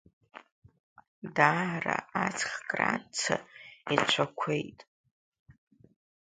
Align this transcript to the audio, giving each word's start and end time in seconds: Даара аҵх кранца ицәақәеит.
Даара 1.35 1.97
аҵх 2.25 2.51
кранца 2.69 3.35
ицәақәеит. 3.95 4.79